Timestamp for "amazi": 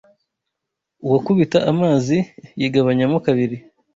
1.71-2.17